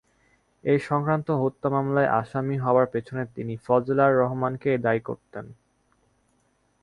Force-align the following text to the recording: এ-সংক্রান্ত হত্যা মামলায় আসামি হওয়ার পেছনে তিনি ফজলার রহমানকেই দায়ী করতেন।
এ-সংক্রান্ত 0.63 1.27
হত্যা 1.41 1.67
মামলায় 1.69 2.09
আসামি 2.11 2.55
হওয়ার 2.57 2.87
পেছনে 2.87 3.23
তিনি 3.35 3.53
ফজলার 3.57 4.11
রহমানকেই 4.17 4.77
দায়ী 4.77 5.01
করতেন। 5.03 5.45